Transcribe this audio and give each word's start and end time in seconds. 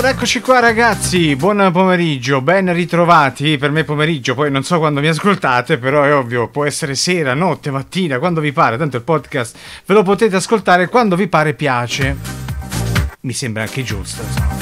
allora 0.00 0.16
eccoci 0.16 0.40
qua 0.40 0.60
ragazzi, 0.60 1.36
buon 1.36 1.68
pomeriggio, 1.74 2.40
ben 2.40 2.72
ritrovati, 2.72 3.58
per 3.58 3.70
me 3.70 3.84
pomeriggio, 3.84 4.34
poi 4.34 4.50
non 4.50 4.64
so 4.64 4.78
quando 4.78 4.98
mi 5.00 5.08
ascoltate, 5.08 5.76
però 5.76 6.04
è 6.04 6.14
ovvio, 6.14 6.48
può 6.48 6.64
essere 6.64 6.94
sera, 6.94 7.34
notte, 7.34 7.70
mattina, 7.70 8.18
quando 8.18 8.40
vi 8.40 8.50
pare, 8.50 8.78
tanto 8.78 8.96
il 8.96 9.02
podcast 9.02 9.58
ve 9.84 9.92
lo 9.92 10.02
potete 10.02 10.36
ascoltare 10.36 10.88
quando 10.88 11.16
vi 11.16 11.28
pare 11.28 11.52
piace. 11.52 12.16
Mi 13.20 13.34
sembra 13.34 13.64
anche 13.64 13.82
giusto, 13.82 14.22
insomma. 14.22 14.59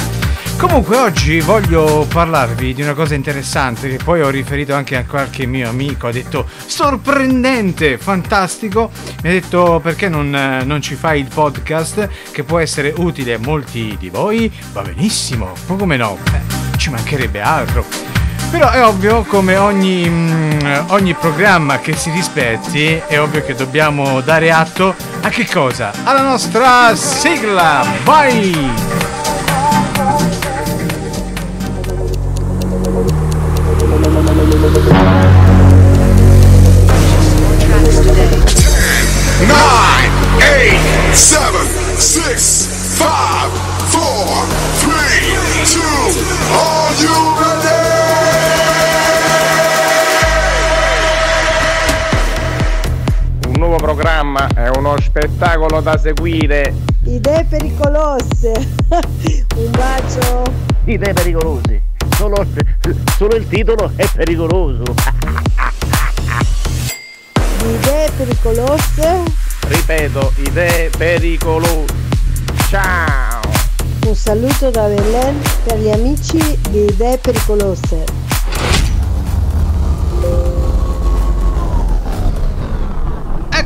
Comunque 0.59 0.97
oggi 0.97 1.39
voglio 1.39 2.05
parlarvi 2.13 2.75
di 2.75 2.83
una 2.83 2.93
cosa 2.93 3.15
interessante 3.15 3.89
che 3.89 4.03
poi 4.03 4.23
ho 4.23 4.29
riferito 4.29 4.75
anche 4.75 4.97
a 4.97 5.05
qualche 5.05 5.47
mio 5.47 5.69
amico, 5.69 6.09
ha 6.09 6.11
detto 6.11 6.49
sorprendente, 6.67 7.97
fantastico, 7.97 8.91
mi 9.23 9.29
ha 9.29 9.33
detto 9.33 9.79
perché 9.81 10.09
non, 10.09 10.31
non 10.65 10.83
ci 10.83 10.97
fai 10.97 11.21
il 11.21 11.29
podcast 11.33 12.09
che 12.33 12.43
può 12.43 12.59
essere 12.59 12.93
utile 12.97 13.35
a 13.35 13.39
molti 13.39 13.95
di 14.01 14.09
voi, 14.09 14.53
va 14.73 14.83
benissimo, 14.83 15.53
ma 15.69 15.77
come 15.77 15.97
no, 15.97 16.19
eh, 16.33 16.77
ci 16.77 16.91
mancherebbe 16.91 17.41
altro. 17.41 17.85
Però 18.51 18.69
è 18.69 18.85
ovvio, 18.85 19.23
come 19.23 19.57
ogni, 19.57 20.09
mm, 20.09 20.59
ogni, 20.89 21.15
programma 21.15 21.79
che 21.79 21.95
si 21.95 22.11
rispetti, 22.11 23.01
è 23.07 23.21
ovvio 23.21 23.45
che 23.45 23.55
dobbiamo 23.55 24.21
dare 24.23 24.51
atto 24.51 24.93
a 25.21 25.29
che 25.29 25.47
cosa? 25.47 25.93
Alla 26.03 26.23
nostra 26.23 26.97
sigla! 26.97 27.87
Vai! 28.03 28.98
Nine, 39.49 40.13
eight, 40.41 40.81
seven, 41.15 41.67
six, 41.97 42.67
five, 42.97 43.51
four, 43.91 44.47
three, 44.79 45.35
two. 45.65 46.13
Are 46.53 46.95
you 47.03 47.17
ready? 47.41 47.87
Un 53.49 53.55
nuovo 53.57 53.77
programma 53.77 54.49
è 54.55 54.69
uno 54.77 54.97
spettacolo 55.01 55.81
da 55.81 55.97
seguire. 55.99 56.75
Idee 57.05 57.45
pericolose. 57.49 58.53
Un 59.57 59.71
bacio. 59.71 60.43
idee 60.85 61.13
pericolose. 61.13 61.83
Solo, 62.15 62.45
solo 63.17 63.35
il 63.37 63.47
titolo 63.49 63.91
è 63.97 64.07
pericoloso. 64.15 64.83
Idee 67.65 68.11
pericolose. 68.17 69.23
Ripeto, 69.69 70.33
idee 70.39 70.91
pericolose. 70.97 71.85
Ciao! 72.71 73.41
Un 74.07 74.15
saluto 74.15 74.71
da 74.71 74.87
Belen 74.87 75.39
per 75.65 75.79
gli 75.79 75.91
amici 75.91 76.39
di 76.71 76.85
Idee 76.85 77.19
pericolose. 77.19 78.18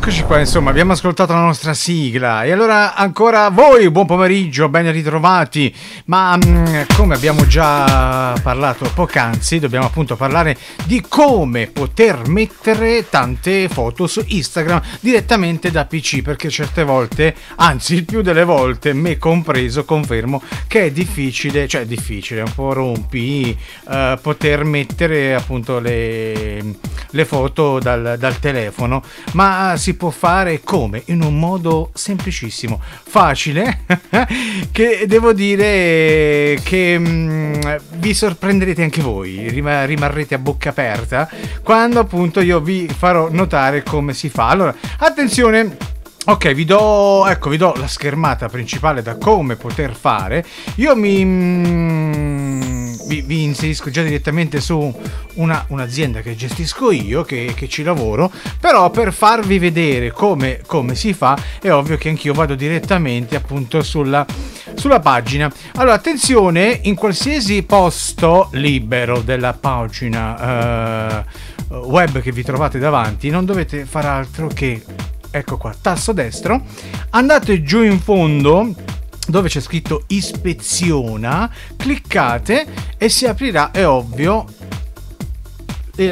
Eccoci 0.05 0.25
qua, 0.25 0.41
insomma, 0.41 0.71
abbiamo 0.71 0.95
ascoltato 0.95 1.33
la 1.33 1.45
nostra 1.45 1.75
sigla. 1.75 2.43
E 2.43 2.51
allora 2.51 2.97
ancora 2.97 3.51
voi, 3.51 3.89
buon 3.89 4.05
pomeriggio, 4.05 4.69
ben 4.69 4.91
ritrovati, 4.91 5.73
ma 6.07 6.37
mh, 6.37 6.87
come 6.97 7.15
abbiamo 7.15 7.47
già 7.47 8.37
parlato 8.43 8.91
poc'anzi, 8.93 9.61
dobbiamo 9.61 9.87
appunto 9.87 10.17
parlare 10.17 10.57
di 10.87 11.05
come 11.09 11.69
poter 11.69 12.27
mettere 12.27 13.09
tante 13.09 13.69
foto 13.69 14.09
su 14.09 14.21
Instagram 14.27 14.83
direttamente 14.99 15.71
da 15.71 15.85
PC, 15.85 16.23
perché 16.23 16.51
certe 16.51 16.83
volte, 16.83 17.37
anzi 17.59 17.95
il 17.95 18.05
più 18.05 18.23
delle 18.23 18.43
volte, 18.43 18.93
me 18.95 19.19
compreso, 19.19 19.85
confermo 19.85 20.43
che 20.67 20.87
è 20.87 20.91
difficile, 20.91 21.69
cioè 21.69 21.87
difficile, 21.87 22.41
un 22.41 22.53
po' 22.53 22.73
rompi, 22.73 23.57
eh, 23.89 24.19
poter 24.21 24.65
mettere 24.65 25.33
appunto 25.37 25.79
le, 25.79 26.75
le 27.13 27.25
foto 27.25 27.79
dal, 27.79 28.17
dal 28.19 28.39
telefono, 28.39 29.03
ma 29.33 29.75
si 29.77 29.95
può 29.95 30.11
fare 30.11 30.61
come? 30.63 31.03
In 31.07 31.23
un 31.23 31.39
modo 31.39 31.91
semplicissimo, 31.95 32.81
facile, 33.05 33.85
che 34.71 35.05
devo 35.07 35.33
dire 35.33 36.59
che 36.63 36.99
mh, 36.99 37.81
vi 37.97 38.15
sorprenderete 38.15 38.83
anche 38.83 39.01
voi, 39.01 39.49
rim- 39.49 39.85
rimarrete 39.87 40.35
a 40.35 40.39
bocca 40.39 40.71
aperta 40.71 41.29
quando 41.63 42.01
appunto 42.01 42.41
io 42.41 42.61
vi 42.61 42.89
farò 42.89 43.29
notare 43.31 43.83
come 43.83 44.13
si 44.15 44.29
fa. 44.29 44.49
Allora, 44.49 44.75
attenzione. 44.99 45.91
Ok, 46.25 46.53
vi 46.53 46.65
do, 46.65 47.27
ecco, 47.27 47.51
vi 47.51 47.57
do 47.57 47.75
la 47.77 47.89
schermata 47.89 48.49
principale 48.49 49.03
da 49.03 49.17
come 49.17 49.57
poter 49.57 49.93
fare. 49.93 50.45
Io 50.77 50.95
mi, 50.95 51.25
mm, 51.25 51.92
vi, 53.13 53.21
vi 53.21 53.43
inserisco 53.43 53.91
già 53.91 54.03
direttamente 54.03 54.61
su 54.61 54.93
una, 55.35 55.65
un'azienda 55.69 56.23
che 56.23 56.35
gestisco 56.35 56.91
io, 56.91 57.23
che, 57.23 57.53
che, 57.55 57.69
ci 57.69 57.83
lavoro, 57.83 58.31
però 58.59 58.89
per 58.91 59.13
farvi 59.13 59.59
vedere 59.59 60.11
come, 60.11 60.61
come, 60.65 60.95
si 60.95 61.13
fa 61.13 61.39
è 61.61 61.71
ovvio 61.71 61.99
che 61.99 62.09
anch'io 62.09 62.33
vado 62.33 62.55
direttamente 62.55 63.37
appunto 63.37 63.83
sulla, 63.83 64.25
sulla 64.75 65.01
pagina. 65.01 65.53
Allora, 65.75 65.95
attenzione, 65.95 66.81
in 66.85 66.95
qualsiasi 66.95 67.63
posto 67.65 68.49
libero 68.53 69.21
della 69.21 69.53
pagina 69.53 71.21
eh, 71.21 71.25
web 71.77 72.21
che 72.21 72.33
vi 72.33 72.43
trovate 72.43 72.79
davanti, 72.79 73.29
non 73.29 73.45
dovete 73.45 73.85
fare 73.85 74.09
altro 74.09 74.47
che 74.47 74.83
ecco 75.31 75.57
qua, 75.57 75.75
tasto 75.79 76.13
destro, 76.13 76.63
andate 77.11 77.63
giù 77.63 77.83
in 77.83 78.01
fondo 78.01 78.75
dove 79.27 79.49
c'è 79.49 79.61
scritto 79.61 80.05
ispeziona, 80.09 81.51
cliccate 81.77 82.67
e 82.97 83.09
si 83.09 83.27
aprirà, 83.27 83.71
è 83.71 83.87
ovvio, 83.87 84.47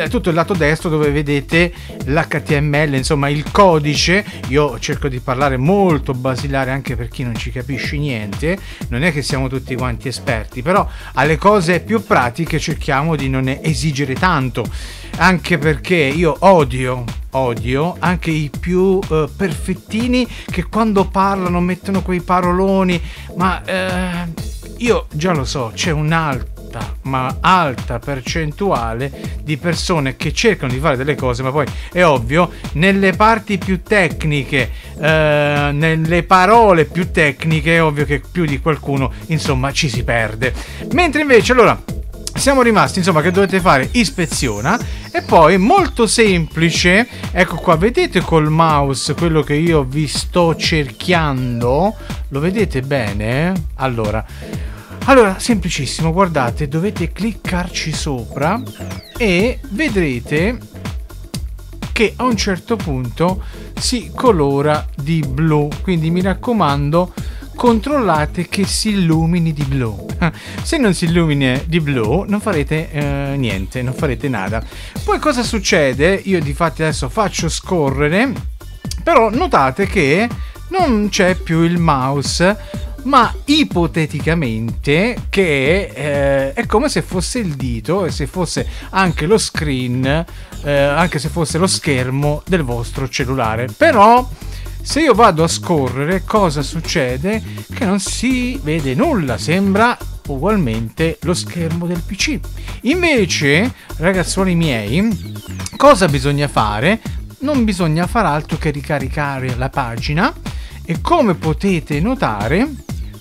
tutto 0.09 0.29
il 0.29 0.35
lato 0.35 0.53
destro 0.53 0.91
dove 0.91 1.11
vedete 1.11 1.73
l'HTML, 2.05 2.95
insomma 2.95 3.29
il 3.29 3.51
codice. 3.51 4.25
Io 4.49 4.79
cerco 4.79 5.09
di 5.09 5.21
parlare 5.21 5.57
molto 5.57 6.13
basilare 6.13 6.71
anche 6.71 6.97
per 6.97 7.09
chi 7.09 7.23
non 7.23 7.35
ci 7.35 7.51
capisce 7.51 7.97
niente. 7.97 8.59
Non 8.89 9.03
è 9.03 9.13
che 9.13 9.23
siamo 9.23 9.49
tutti 9.49 9.75
quanti 9.75 10.09
esperti, 10.09 10.63
però 10.63 10.87
alle 11.15 11.37
cose 11.37 11.81
più 11.81 12.05
pratiche 12.05 12.59
cerchiamo 12.59 13.17
di 13.17 13.29
non 13.29 13.49
esigere 13.49 14.15
tanto. 14.15 14.65
Anche 15.17 15.59
perché 15.59 15.97
io 15.97 16.37
odio, 16.41 17.05
odio 17.31 17.97
anche 17.99 18.31
i 18.31 18.51
più 18.59 18.99
uh, 19.07 19.29
perfettini 19.35 20.27
che 20.51 20.65
quando 20.65 21.07
parlano 21.07 21.61
mettono 21.61 22.03
quei 22.03 22.21
paroloni, 22.21 23.01
ma 23.37 23.63
uh, 23.67 24.33
io 24.79 25.07
già 25.13 25.33
lo 25.33 25.45
so, 25.45 25.73
c'è 25.75 25.91
un 25.91 26.13
altro 26.13 26.50
alta, 26.71 26.97
ma 27.03 27.39
alta 27.41 27.99
percentuale 27.99 29.11
di 29.43 29.57
persone 29.57 30.17
che 30.17 30.33
cercano 30.33 30.73
di 30.73 30.79
fare 30.79 30.97
delle 30.97 31.17
cose, 31.17 31.43
ma 31.43 31.51
poi 31.51 31.67
è 31.93 32.05
ovvio, 32.05 32.51
nelle 32.73 33.13
parti 33.13 33.59
più 33.59 33.83
tecniche, 33.83 34.71
eh, 34.99 35.71
nelle 35.73 36.23
parole 36.23 36.85
più 36.85 37.11
tecniche, 37.11 37.77
è 37.77 37.83
ovvio 37.83 38.05
che 38.05 38.21
più 38.21 38.45
di 38.45 38.61
qualcuno, 38.61 39.13
insomma, 39.27 39.73
ci 39.73 39.89
si 39.89 40.05
perde. 40.05 40.55
Mentre 40.93 41.23
invece, 41.23 41.53
allora, 41.53 41.79
siamo 42.33 42.63
rimasti 42.63 43.01
insomma 43.01 43.21
che 43.21 43.33
dovete 43.33 43.61
fare 43.61 43.89
ispeziona 43.93 44.79
e 45.11 45.21
poi 45.21 45.59
molto 45.59 46.07
semplice 46.07 47.07
ecco 47.33 47.57
qua 47.57 47.77
vedete 47.77 48.23
col 48.23 48.49
mouse 48.49 49.13
quello 49.13 49.43
che 49.43 49.55
io 49.55 49.83
vi 49.83 50.07
sto 50.07 50.57
cerchiando 50.57 51.95
lo 52.29 52.41
vedete 52.41 52.81
bene 52.81 53.53
allora 53.75 54.25
allora, 55.05 55.39
semplicissimo, 55.39 56.13
guardate, 56.13 56.69
dovete 56.69 57.11
cliccarci 57.13 57.93
sopra 57.93 58.61
e 59.17 59.59
vedrete 59.71 60.59
che 61.93 62.15
a 62.17 62.25
un 62.25 62.37
certo 62.37 62.77
punto 62.77 63.43
si 63.79 64.11
colora 64.15 64.87
di 64.97 65.21
blu. 65.27 65.69
Quindi 65.83 66.11
mi 66.11 66.23
raccomando, 66.23 67.13
controllate 67.55 68.49
che 68.49 68.65
si 68.65 68.91
illumini 68.91 69.53
di 69.53 69.65
blu. 69.65 70.07
Se 70.63 70.79
non 70.79 70.95
si 70.95 71.07
illumina 71.07 71.61
di 71.67 71.81
blu, 71.81 72.25
non 72.27 72.41
farete 72.41 72.91
eh, 72.91 73.35
niente, 73.37 73.83
non 73.83 73.95
farete 73.95 74.29
nada. 74.29 74.65
Poi 75.05 75.19
cosa 75.19 75.43
succede? 75.43 76.15
Io 76.25 76.41
di 76.41 76.55
fatti 76.55 76.83
adesso 76.83 77.09
faccio 77.09 77.49
scorrere, 77.49 78.33
però 79.03 79.29
notate 79.29 79.87
che 79.87 80.29
non 80.69 81.09
c'è 81.11 81.35
più 81.35 81.63
il 81.63 81.79
mouse 81.79 82.57
ma 83.05 83.35
ipoteticamente 83.47 85.17
che 85.29 85.91
eh, 85.95 86.53
è 86.53 86.67
come 86.67 86.89
se 86.89 87.03
fosse 87.03 87.39
il 87.39 87.55
dito 87.55 88.05
e 88.05 88.11
se 88.11 88.27
fosse 88.27 88.67
anche 88.91 89.27
lo 89.27 89.39
screen, 89.39 90.25
eh, 90.65 90.73
anche 90.73 91.19
se 91.19 91.29
fosse 91.29 91.59
lo 91.59 91.67
schermo 91.67 92.43
del 92.47 92.63
vostro 92.63 93.09
cellulare. 93.09 93.69
Però 93.77 94.29
se 94.83 95.01
io 95.01 95.15
vado 95.15 95.45
a 95.45 95.49
scorrere 95.49 96.25
cosa 96.25 96.63
succede? 96.63 97.43
Che 97.73 97.85
non 97.85 98.01
si 98.01 98.59
vede 98.63 98.95
nulla, 98.95 99.39
sembra 99.39 99.97
ugualmente 100.27 101.19
lo 101.23 101.35
schermo 101.35 101.87
del 101.87 102.03
PC. 102.05 102.39
Invece, 102.83 103.73
ragazzuoli 103.97 104.55
miei, 104.55 105.09
cosa 105.77 106.07
bisogna 106.07 106.49
fare? 106.49 107.01
Non 107.41 107.65
bisogna 107.65 108.07
far 108.07 108.27
altro 108.27 108.59
che 108.59 108.71
ricaricare 108.71 109.55
la 109.57 109.71
pagina 109.71 110.33
e 110.85 111.01
come 111.01 111.35
potete 111.35 112.01
notare 112.01 112.69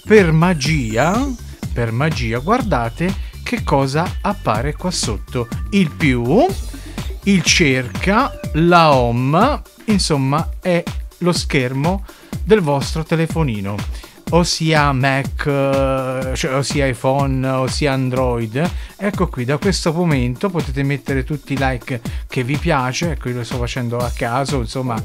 per 0.10 0.32
magia 0.32 1.24
per 1.72 1.92
magia, 1.92 2.40
guardate 2.40 3.14
che 3.44 3.64
cosa 3.64 4.18
appare 4.22 4.74
qua 4.74 4.90
sotto. 4.90 5.48
Il 5.70 5.92
più, 5.92 6.46
il 7.26 7.44
cerca, 7.44 8.32
la 8.54 8.92
home, 8.92 9.62
insomma 9.86 10.50
è 10.60 10.84
lo 11.20 11.32
schermo 11.32 12.04
del 12.44 12.62
vostro 12.62 13.04
telefonino 13.04 13.76
ossia 14.32 14.92
Mac, 14.92 15.46
eh, 15.46 16.32
cioè, 16.36 16.56
ossia 16.56 16.88
iPhone, 16.88 17.48
ossia 17.48 17.94
Android. 17.94 18.70
Ecco 18.98 19.28
qui, 19.28 19.46
da 19.46 19.58
questo 19.58 19.94
momento 19.94 20.50
potete 20.50 20.84
mettere 20.84 21.24
tutti 21.24 21.54
i 21.54 21.58
like 21.58 22.02
che 22.28 22.44
vi 22.44 22.58
piace, 22.58 23.12
ecco 23.12 23.30
io 23.30 23.36
lo 23.36 23.44
sto 23.44 23.58
facendo 23.58 23.98
a 23.98 24.12
caso, 24.14 24.60
insomma, 24.60 25.02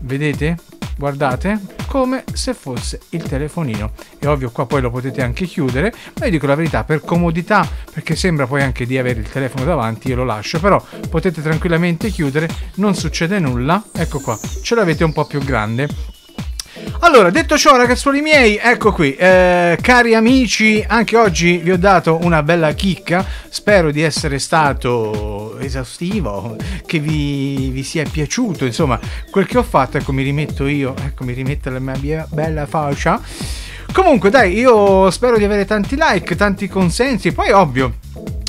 vedete? 0.00 0.56
Guardate, 0.98 1.60
come 1.86 2.24
se 2.32 2.54
fosse 2.54 2.98
il 3.10 3.22
telefonino. 3.22 3.92
È 4.18 4.26
ovvio, 4.26 4.50
qua 4.50 4.66
poi 4.66 4.80
lo 4.80 4.90
potete 4.90 5.22
anche 5.22 5.46
chiudere, 5.46 5.94
ma 6.18 6.24
io 6.24 6.32
dico 6.32 6.48
la 6.48 6.56
verità, 6.56 6.82
per 6.82 7.02
comodità, 7.02 7.66
perché 7.92 8.16
sembra 8.16 8.48
poi 8.48 8.62
anche 8.62 8.84
di 8.84 8.98
avere 8.98 9.20
il 9.20 9.30
telefono 9.30 9.64
davanti, 9.64 10.08
io 10.08 10.16
lo 10.16 10.24
lascio, 10.24 10.58
però 10.58 10.84
potete 11.08 11.40
tranquillamente 11.40 12.10
chiudere, 12.10 12.48
non 12.74 12.96
succede 12.96 13.38
nulla. 13.38 13.80
Ecco 13.92 14.18
qua, 14.18 14.36
ce 14.60 14.74
l'avete 14.74 15.04
un 15.04 15.12
po' 15.12 15.24
più 15.24 15.38
grande 15.38 16.16
allora, 17.00 17.30
detto 17.30 17.56
ciò, 17.56 17.76
ragazzuoli 17.76 18.20
miei, 18.20 18.56
ecco 18.56 18.92
qui, 18.92 19.14
eh, 19.14 19.78
cari 19.80 20.14
amici, 20.14 20.84
anche 20.86 21.16
oggi 21.16 21.58
vi 21.58 21.70
ho 21.70 21.78
dato 21.78 22.18
una 22.22 22.42
bella 22.42 22.72
chicca. 22.72 23.24
Spero 23.48 23.90
di 23.90 24.02
essere 24.02 24.38
stato 24.38 25.58
esaustivo, 25.58 26.56
che 26.84 26.98
vi, 26.98 27.70
vi 27.70 27.82
sia 27.82 28.04
piaciuto. 28.10 28.64
Insomma, 28.64 28.98
quel 29.30 29.46
che 29.46 29.58
ho 29.58 29.62
fatto, 29.62 29.96
ecco, 29.98 30.12
mi 30.12 30.22
rimetto 30.22 30.66
io, 30.66 30.94
ecco, 31.02 31.24
mi 31.24 31.32
rimetto 31.32 31.70
la 31.70 31.78
mia 31.78 32.26
bella 32.30 32.66
faccia. 32.66 33.20
Comunque, 33.92 34.30
dai, 34.30 34.58
io 34.58 35.10
spero 35.10 35.38
di 35.38 35.44
avere 35.44 35.64
tanti 35.64 35.96
like, 35.98 36.36
tanti 36.36 36.68
consensi. 36.68 37.32
Poi, 37.32 37.50
ovvio 37.52 37.94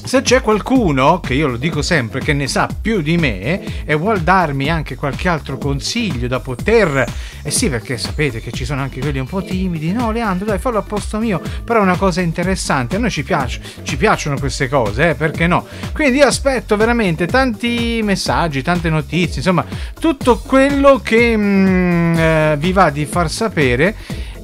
se 0.10 0.24
c'è 0.24 0.42
qualcuno, 0.42 1.20
che 1.20 1.36
io 1.36 1.46
lo 1.46 1.56
dico 1.56 1.84
sempre, 1.84 2.20
che 2.20 2.34
ne 2.34 2.48
sa 2.48 2.68
più 2.82 3.04
di 3.04 3.16
me 3.16 3.86
e 3.86 3.94
vuol 3.94 4.22
darmi 4.22 4.68
anche 4.68 4.96
qualche 4.96 5.30
altro 5.30 5.60
consiglio 5.60 6.28
da 6.28 6.40
poter... 6.40 7.06
Eh 7.44 7.52
sì, 7.52 7.70
perché 7.70 7.96
sapete 8.00 8.42
che 8.42 8.52
ci 8.52 8.66
sono 8.66 8.82
anche 8.82 9.02
quelli 9.02 9.20
un 9.20 9.28
po' 9.28 9.44
timidi. 9.44 9.92
No, 9.92 10.10
Leandro, 10.10 10.48
dai, 10.48 10.58
fallo 10.58 10.80
a 10.80 10.82
posto 10.82 11.20
mio. 11.20 11.40
Però 11.64 11.78
è 11.78 11.84
una 11.84 11.96
cosa 11.96 12.22
interessante. 12.22 12.96
A 12.96 13.00
noi 13.00 13.12
ci, 13.12 13.22
piace, 13.22 13.62
ci 13.84 13.98
piacciono 13.98 14.40
queste 14.40 14.68
cose, 14.68 15.10
eh, 15.10 15.14
perché 15.14 15.46
no? 15.46 15.68
Quindi 15.94 16.18
io 16.18 16.26
aspetto 16.26 16.76
veramente 16.76 17.28
tanti 17.28 18.00
messaggi, 18.02 18.64
tante 18.64 18.90
notizie, 18.90 19.38
insomma, 19.38 19.64
tutto 20.00 20.40
quello 20.40 21.00
che 21.04 21.38
mm, 21.38 22.16
eh, 22.18 22.56
vi 22.58 22.72
va 22.72 22.90
di 22.90 23.06
far 23.06 23.30
sapere 23.30 23.96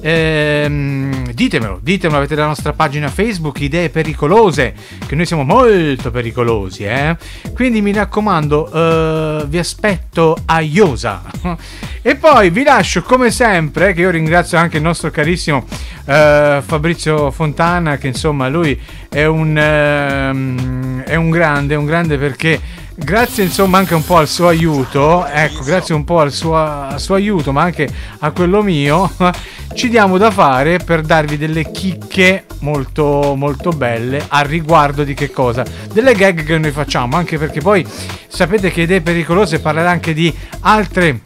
Ehm, 0.08 1.32
ditemelo, 1.32 1.80
ditemelo, 1.82 2.18
avete 2.18 2.36
la 2.36 2.46
nostra 2.46 2.72
pagina 2.72 3.08
Facebook 3.08 3.58
Idee 3.58 3.90
Pericolose, 3.90 4.72
che 5.04 5.16
noi 5.16 5.26
siamo 5.26 5.42
molto 5.42 6.12
pericolosi, 6.12 6.84
eh? 6.84 7.16
Quindi 7.52 7.82
mi 7.82 7.92
raccomando, 7.92 8.70
eh, 8.70 9.46
vi 9.48 9.58
aspetto 9.58 10.36
a 10.44 10.60
Iosa. 10.60 11.24
e 12.02 12.14
poi 12.14 12.50
vi 12.50 12.62
lascio 12.62 13.02
come 13.02 13.32
sempre, 13.32 13.94
che 13.94 14.02
io 14.02 14.10
ringrazio 14.10 14.58
anche 14.58 14.76
il 14.76 14.84
nostro 14.84 15.10
carissimo 15.10 15.66
eh, 16.04 16.62
Fabrizio 16.64 17.32
Fontana, 17.32 17.96
che 17.96 18.06
insomma 18.06 18.46
lui 18.46 18.80
è 19.08 19.24
un, 19.24 19.58
ehm, 19.58 21.02
è 21.02 21.16
un 21.16 21.30
grande, 21.30 21.74
un 21.74 21.84
grande 21.84 22.16
perché 22.16 22.60
grazie 22.96 23.44
insomma 23.44 23.78
anche 23.78 23.94
un 23.94 24.04
po' 24.04 24.16
al 24.16 24.26
suo 24.26 24.48
aiuto, 24.48 25.26
ecco, 25.26 25.62
grazie 25.62 25.94
un 25.94 26.04
po' 26.04 26.20
al 26.20 26.32
suo, 26.32 26.56
al 26.56 26.98
suo, 26.98 27.14
aiuto, 27.14 27.52
ma 27.52 27.62
anche 27.62 27.88
a 28.20 28.30
quello 28.30 28.62
mio, 28.62 29.12
ci 29.74 29.88
diamo 29.88 30.18
da 30.18 30.30
fare 30.30 30.78
per 30.78 31.02
darvi 31.02 31.36
delle 31.36 31.70
chicche 31.70 32.44
molto 32.60 33.34
molto 33.36 33.70
belle 33.70 34.24
a 34.28 34.40
riguardo 34.40 35.04
di 35.04 35.14
che 35.14 35.30
cosa? 35.30 35.64
Delle 35.92 36.14
gag 36.14 36.44
che 36.44 36.58
noi 36.58 36.70
facciamo, 36.70 37.16
anche 37.16 37.38
perché 37.38 37.60
poi 37.60 37.86
sapete 38.26 38.70
che 38.70 38.82
idee 38.82 39.02
pericolose 39.02 39.60
parlerà 39.60 39.90
anche 39.90 40.14
di 40.14 40.34
altre 40.60 41.20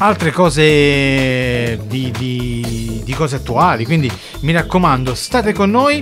altre 0.00 0.30
cose 0.30 1.80
di, 1.88 2.12
di, 2.16 3.02
di 3.04 3.14
cose 3.14 3.36
attuali 3.36 3.84
quindi 3.84 4.08
mi 4.42 4.52
raccomando 4.52 5.12
state 5.12 5.52
con 5.52 5.70
noi 5.70 6.00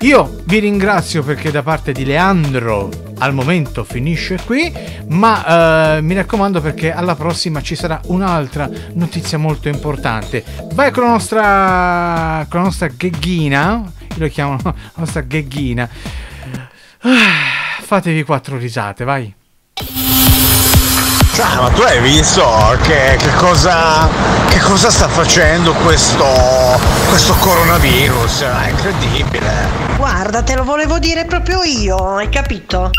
io 0.00 0.42
vi 0.44 0.58
ringrazio 0.58 1.22
perché 1.22 1.50
da 1.50 1.62
parte 1.62 1.92
di 1.92 2.04
Leandro 2.04 2.90
al 3.18 3.32
momento 3.32 3.82
finisce 3.82 4.38
qui, 4.44 4.72
ma 5.08 5.96
eh, 5.96 6.00
mi 6.02 6.14
raccomando 6.14 6.60
perché 6.60 6.92
alla 6.92 7.14
prossima 7.14 7.62
ci 7.62 7.74
sarà 7.74 8.00
un'altra 8.06 8.68
notizia 8.92 9.38
molto 9.38 9.68
importante. 9.68 10.44
Vai 10.74 10.90
con 10.90 11.04
la 11.04 11.10
nostra, 11.10 12.46
con 12.50 12.60
la 12.60 12.66
nostra 12.66 12.88
gheghina, 12.88 13.90
io 14.00 14.16
lo 14.16 14.28
chiamo 14.28 14.58
la 14.62 14.74
nostra 14.96 15.22
gheghina. 15.22 15.88
Ah, 17.00 17.80
fatevi 17.80 18.22
quattro 18.22 18.58
risate, 18.58 19.04
vai. 19.04 19.34
Ah, 21.38 21.60
ma 21.60 21.68
tu 21.70 21.82
hai 21.82 22.00
visto 22.00 22.78
che, 22.82 23.16
che, 23.18 23.34
cosa, 23.36 24.08
che 24.48 24.58
cosa 24.60 24.90
sta 24.90 25.08
facendo 25.08 25.72
questo, 25.74 26.24
questo 27.08 27.34
coronavirus? 27.34 28.42
È 28.42 28.68
incredibile. 28.70 29.85
Guarda, 29.96 30.42
te 30.42 30.54
lo 30.54 30.62
volevo 30.62 30.98
dire 30.98 31.24
proprio 31.24 31.62
io, 31.62 31.96
hai 32.16 32.28
capito? 32.28 32.90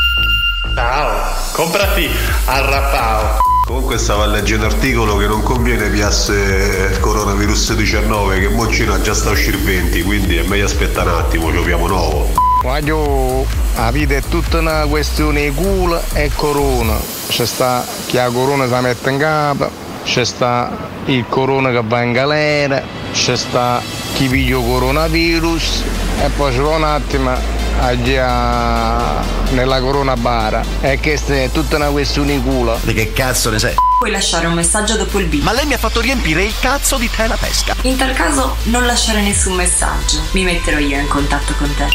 Ciao, 0.73 1.31
comprati 1.51 2.09
al 2.45 2.63
Rappao. 2.63 3.37
Comunque 3.67 3.99
stavo 3.99 4.23
a 4.23 4.25
leggere 4.25 4.65
un 4.65 4.71
articolo 4.71 5.15
che 5.17 5.27
non 5.27 5.43
conviene 5.43 5.89
piasse 5.89 6.89
il 6.91 6.99
coronavirus 6.99 7.75
19 7.75 8.39
che 8.39 8.49
Moncino 8.49 8.99
già 8.99 9.13
sta 9.13 9.29
uscire 9.29 9.57
20, 9.57 10.01
quindi 10.01 10.37
è 10.37 10.43
meglio 10.47 10.65
aspettare 10.65 11.11
un 11.11 11.19
attimo, 11.19 11.51
ci 11.51 11.57
abbiamo 11.57 11.87
nuovo. 11.87 12.33
Voglio, 12.63 13.45
la 13.75 13.91
vita 13.91 14.15
è 14.15 14.21
tutta 14.21 14.57
una 14.57 14.87
questione 14.87 15.49
di 15.49 15.53
culo 15.53 16.01
e 16.13 16.31
corona. 16.33 16.97
C'è 17.27 17.45
sta 17.45 17.85
chi 18.07 18.17
ha 18.17 18.27
corona 18.31 18.65
si 18.65 18.81
mette 18.81 19.09
in 19.11 19.19
capo, 19.19 19.69
c'è 20.03 20.25
sta 20.25 20.75
il 21.05 21.25
corona 21.29 21.69
che 21.69 21.81
va 21.85 22.01
in 22.01 22.11
galera, 22.11 22.81
c'è 23.11 23.35
sta 23.35 23.81
chi 24.13 24.27
piglia 24.27 24.57
coronavirus 24.57 25.83
e 26.23 26.29
poi 26.35 26.51
ci 26.51 26.59
va 26.59 26.75
un 26.75 26.83
attimo 26.83 27.31
a 27.79 29.23
nella 29.49 29.79
corona 29.79 30.15
bara. 30.15 30.63
E 30.81 30.99
questa 30.99 31.35
è 31.35 31.49
tutta 31.51 31.75
una 31.75 31.89
questione 31.89 32.33
di 32.33 32.41
culo. 32.41 32.79
Di 32.81 32.93
che 32.93 33.13
cazzo 33.13 33.49
ne 33.49 33.59
sai? 33.59 33.75
Puoi 33.99 34.11
lasciare 34.11 34.47
un 34.47 34.53
messaggio 34.53 34.95
dopo 34.95 35.19
il 35.19 35.27
video. 35.27 35.45
Ma 35.45 35.53
lei 35.53 35.65
mi 35.65 35.73
ha 35.73 35.77
fatto 35.77 36.01
riempire 36.01 36.43
il 36.43 36.53
cazzo 36.59 36.97
di 36.97 37.09
tela 37.09 37.35
pesca. 37.35 37.75
In 37.81 37.97
tal 37.97 38.13
caso 38.13 38.57
non 38.63 38.85
lasciare 38.85 39.21
nessun 39.21 39.53
messaggio. 39.53 40.21
Mi 40.31 40.43
metterò 40.43 40.77
io 40.77 40.99
in 40.99 41.07
contatto 41.07 41.53
con 41.57 41.73
te. 41.75 41.87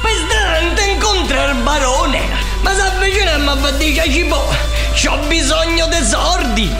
Presidente, 0.00 0.82
incontra 0.90 1.50
il 1.50 1.56
barone. 1.62 2.20
Ma 2.62 2.74
si 2.74 2.80
avvicina 2.80 3.34
e 3.34 3.38
mi 3.38 3.60
fa 3.60 3.70
dire 3.72 4.10
cibo. 4.10 4.46
C'ho 4.94 5.18
bisogno 5.26 5.86
di 5.86 6.04
sordi. 6.04 6.74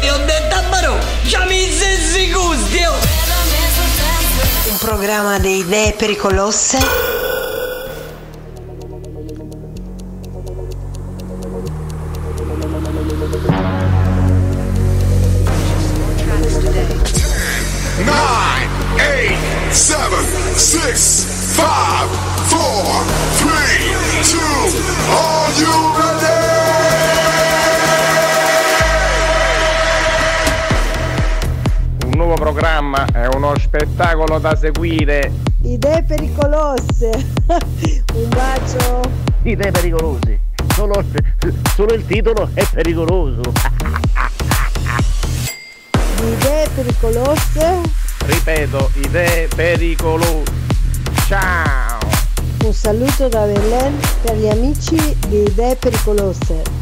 E 0.00 0.10
ho 0.10 0.18
detto 0.18 0.54
a 0.54 0.62
barone, 0.62 1.04
c'ha 1.24 1.44
mi 1.44 1.70
stessi 1.70 2.30
gusti. 2.30 2.84
Un 4.68 4.78
programma 4.78 5.38
di 5.38 5.58
idee 5.58 5.92
pericolose. 5.92 7.05
Programma 32.76 33.06
è 33.10 33.26
uno 33.34 33.58
spettacolo 33.58 34.38
da 34.38 34.54
seguire. 34.54 35.32
Idee 35.62 36.02
pericolose. 36.02 37.10
Un 38.12 38.28
bacio. 38.28 39.00
Idee 39.44 39.70
pericolose. 39.70 40.40
Solo, 40.74 41.02
solo 41.74 41.94
il 41.94 42.04
titolo 42.04 42.50
è 42.52 42.66
pericoloso. 42.70 43.40
Idee 46.20 46.68
pericolose. 46.74 47.80
Ripeto, 48.26 48.90
idee 48.96 49.48
pericolose. 49.54 50.52
Ciao! 51.26 51.98
Un 52.62 52.72
saluto 52.74 53.28
da 53.28 53.46
Belen 53.46 53.98
per 54.22 54.36
gli 54.36 54.48
amici 54.48 54.96
di 55.28 55.44
Idee 55.44 55.76
pericolose. 55.76 56.75